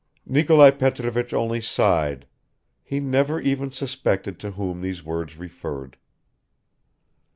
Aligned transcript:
Nikolai 0.25 0.71
Petrovich 0.71 1.31
only 1.31 1.61
sighed; 1.61 2.25
he 2.83 2.99
never 2.99 3.39
even 3.39 3.69
suspected 3.69 4.39
to 4.39 4.49
whom 4.53 4.81
these 4.81 5.03
words 5.03 5.37
referred. 5.37 5.95